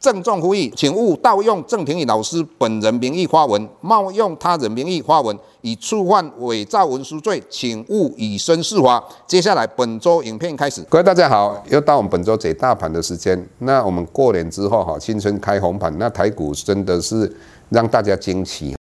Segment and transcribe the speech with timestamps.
[0.00, 9.02] 郑重呼吁，请勿盗用郑庭宇老师本人名义发文，冒用他人名义发文，以触犯伪造文书罪，请勿以身试法。
[9.26, 13.44] 接下来本周影片开始，各位大家好，又到我们本周解大盘的时间。
[13.58, 17.36] 那我们过年之后哈，新春开红盘，那台股真的是
[17.70, 18.76] 让大家惊奇，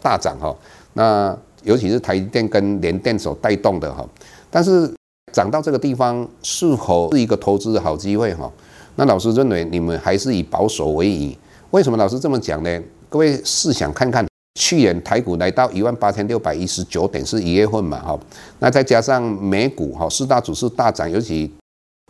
[0.00, 0.54] 大涨哈。
[0.92, 4.06] 那尤其是台电跟联电所带动的哈，
[4.50, 4.88] 但是
[5.32, 8.48] 涨到这个地方，是否是一个投资的好机会哈？
[8.96, 11.36] 那老师认为你们还是以保守为宜，
[11.70, 12.82] 为什么老师这么讲呢？
[13.08, 14.26] 各位试想看看，
[14.60, 18.18] 去年台股来到一万八千六百一十九点是一月份嘛，哈，
[18.60, 21.50] 那再加上美股哈四大指数大涨，尤其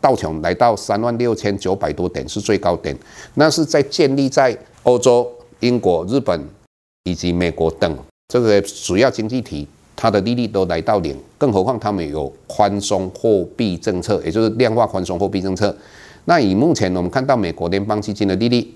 [0.02, 2.96] 道琼来到三万六千九百多点是最高点，
[3.34, 6.38] 那是在建立在欧洲、英国、日本
[7.04, 15.74] 以及美国等这个主要经济体，它的利率都来到零，更何况他们有宽松货币政策，也就是量化宽松货币政策。
[16.26, 18.66] 那以目前我们看到美国联邦基金的利率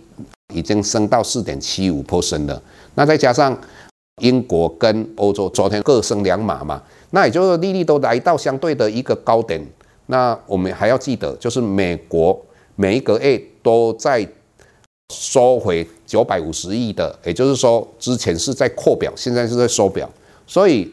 [0.54, 2.62] 已经升到四点七五 percent 了，
[2.94, 3.58] 那再加上
[4.20, 9.64] 英国跟欧洲昨天各升两码嘛，那也就是利率都来到相对的一个高点。
[10.06, 12.38] 那我们还要记得，就是美国
[12.77, 14.27] 每一个月都在
[15.14, 20.11] 收回九百五十亿的，也就是说之前是在扩表，现在是在收表，
[20.46, 20.90] 所以。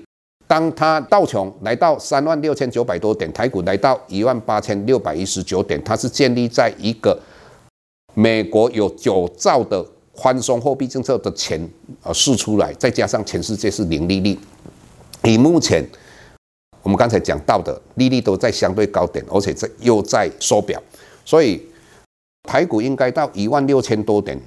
[0.48, 7.20] 当它道琼来到三万六千九百多点，台股来到一万八千六百一十九点，它是建立在一个
[8.14, 9.84] 美国有九兆的
[10.14, 11.60] 宽松货币政策的钱
[12.04, 14.38] 呃释出来，再加上全世界是零利率，
[15.24, 15.84] 以目前
[16.84, 20.80] 我们刚才讲到的利率都在相对高点，而且在又在缩表，
[21.26, 21.60] 所以
[22.44, 24.40] 台股应该到一万六千多点，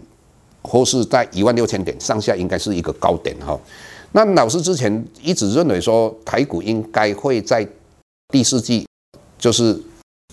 [0.63, 3.59] 或是在一万六千点上下，应该是一个高点哈。
[4.13, 7.67] 那老师之前一直认为说台股应该会在
[8.29, 8.87] 第四季，
[9.39, 9.79] 就是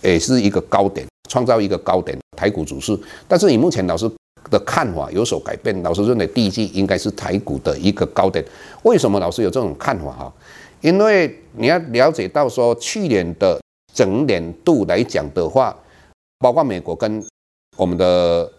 [0.01, 2.97] 也是一个高点，创造一个高点，台股走势。
[3.27, 4.09] 但是以目前老师
[4.49, 8.43] 的看法有所改变，老师认为第一季应该是台股的一个高点。
[8.83, 10.33] 为什么老师有这种看法哈？
[10.81, 13.59] 因为你要了解到说去年的
[13.93, 15.75] 整年度来讲的话，
[16.39, 17.21] 包括美国跟
[17.75, 18.49] 我们的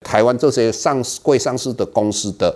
[0.00, 2.54] 台湾这些上市柜上市的公司的。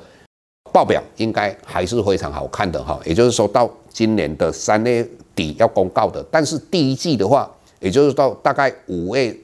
[0.72, 9.36] 报表应该还是非常好看的哈，也就是说到今年的三月底要公告的，但是第一季的话，也就是到大概五月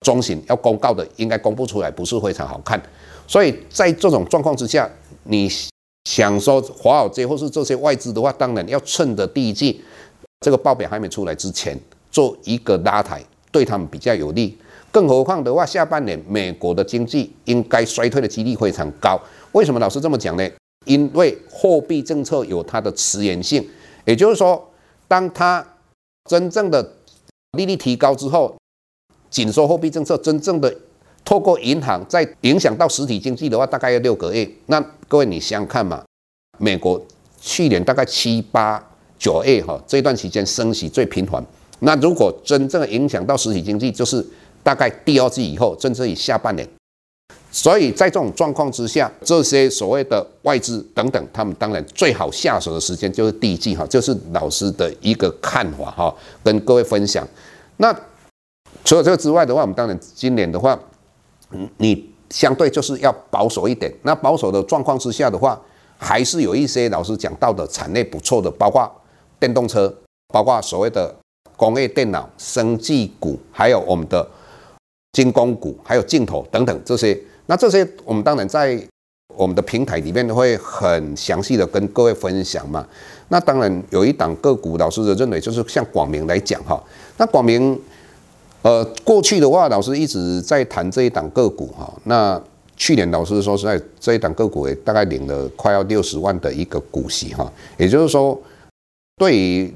[0.00, 2.80] 中旬要公告的，应该公布出来不是非常好看，
[3.26, 4.88] 所以在这种状况之下，
[5.24, 5.50] 你
[6.04, 9.82] 想说华尔街或是这些外资的话，当然要趁着第一季
[10.40, 11.78] 这个报表还没出来之前
[12.10, 14.56] 做一个拉抬，对他们比较有利。
[14.92, 19.20] 更何况的话，下半年美国的经济应该衰退的几率非常高。
[19.52, 20.48] 为什么老师这么讲呢？
[20.86, 23.68] 因为货币政策有它的迟延性，
[24.04, 24.72] 也就是说，
[25.06, 25.64] 当它
[26.28, 26.94] 真正的
[27.52, 28.56] 利率提高之后，
[29.28, 30.74] 紧缩货币政策真正的
[31.24, 34.48] 透过银行再影响到实体经济的话，大概要六个月。
[34.66, 36.04] 那各位你想想看嘛，
[36.58, 37.04] 美国
[37.40, 38.82] 去年大概七八
[39.18, 41.44] 九月哈这段期间升息最频繁，
[41.80, 44.24] 那如果真正影响到实体经济，就是
[44.62, 46.68] 大概第二季以后，甚至于下半年。
[47.56, 56.14] 所以在这种状况之下，这些所谓的外资等等，他们当然最好下手的时间就是第一季哈，就是老师的一个看法哈，
[56.44, 57.26] 跟各位分享。
[57.78, 57.90] 那
[58.84, 60.78] 除了这个之外的话，我们当然今年的话，
[61.78, 63.90] 你相对就是要保守一点。
[64.02, 65.58] 那保守的状况之下的话，
[65.96, 68.86] 还是有一些老师讲到的产业不错的，包括
[69.40, 69.90] 电动车，
[70.28, 71.14] 包括所谓的
[71.56, 74.28] 工业电脑、生技股，还有我们的
[75.14, 77.18] 军工股，还有镜头等等这些。
[77.46, 78.80] 那这些我们当然在
[79.36, 82.86] 我们的平台里面会很详细的跟各位分享嘛。
[83.28, 86.82] 那当然有一档个股，老师的认为就是像广明来讲哈。
[87.18, 87.78] 那广明，
[88.62, 91.92] 呃，过去的话，老师一直在谈这一档个股哈。
[92.04, 92.40] 那
[92.76, 97.52] 去年老师说实在，这一档个股也大概领了快要六十万的一个股息哈。
[97.76, 98.40] 也就是说，
[99.16, 99.74] 对于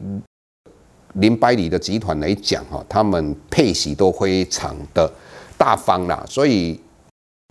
[1.15, 5.11] 林百里的集团来讲哈，他们配息都非常的
[5.59, 6.81] 大方啦，所以。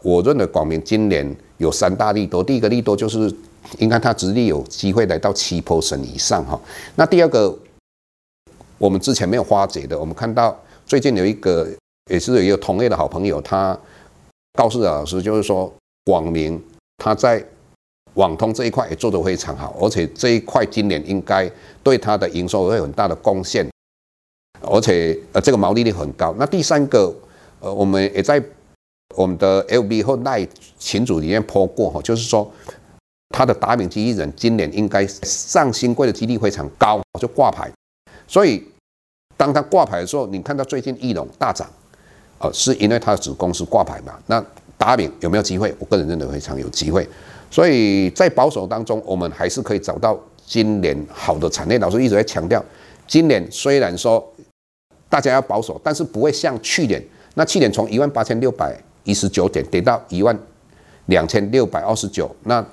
[0.01, 3.33] 我认为广明今年有三大利多，第一个利多就是
[3.77, 6.59] 应该它直利有机会来到七 p 神以上哈。
[6.95, 7.53] 那第二个，
[8.77, 11.67] 我们之前没有花解的，我们看到最近有一个
[12.09, 13.77] 也是有一个同业的好朋友，他
[14.53, 15.71] 告诉老师，就是说
[16.05, 16.61] 广明
[16.97, 17.43] 他在
[18.13, 21.51] 网通这一块也做得非常好，而且这一块今年应该
[21.83, 23.69] 对他的营收会有很大的贡献，
[24.61, 26.33] 而且呃这个毛利率很高。
[26.39, 27.13] 那第三个，
[27.59, 28.41] 呃我们也在
[29.15, 30.47] 我们的 LB 或 LINE
[30.77, 32.51] 群组里面 po 过哈，就是说。
[33.31, 37.71] 他的达敏机器人今年应该上新贵的几率非常高，就挂牌。
[38.27, 38.67] 所以
[39.37, 41.69] 当他挂牌的时候，你看到最近义隆大涨，
[42.39, 44.19] 呃，是因为他的子公司挂牌嘛？
[44.25, 44.43] 那
[44.79, 45.71] 达敏有没有机会？
[45.77, 47.07] 我个人认为非常有机会。
[47.51, 51.77] 所以在保守当中，我们还是可以找到今年好的产业。
[51.77, 52.65] 老师一直在强调，
[53.07, 54.27] 今年虽然说
[55.07, 56.99] 大家要保守，但是不会像去年。
[57.35, 58.75] 那去年从一万八千六百
[59.09, 60.37] 一十九点跌到一万
[61.07, 62.63] 两千六百二十九，那。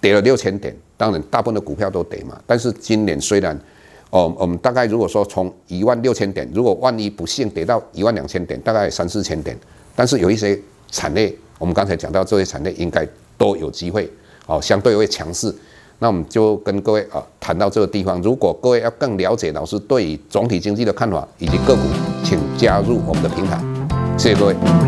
[0.00, 2.40] 跌了六千点，当然大部分的股票都跌嘛。
[2.46, 3.60] 但是今年虽然，
[4.10, 9.58] 哦，我们大概如果说从一万六千点，如果万一不幸跌到一万两千点，大概三四千点。
[9.96, 10.56] 但是有一些
[10.92, 13.04] 产业，我们刚才讲到这些产业应该
[13.36, 14.08] 都有机会，
[14.46, 15.52] 哦，相对会强势。
[15.98, 18.22] 那我们就跟各位啊谈到这个地方。
[18.22, 21.82] 如果各位要更了解老师对于总体经济的看法以及个股，
[22.22, 23.60] 请加入我们的平台。
[24.16, 24.87] 谢谢各位。